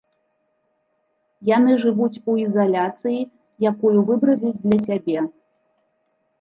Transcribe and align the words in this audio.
Яны 1.49 1.75
жывуць 1.83 2.21
у 2.33 2.35
ізаляцыі, 2.45 3.21
якую 3.73 3.95
выбралі 4.11 4.49
для 4.67 4.77
сябе. 4.91 5.19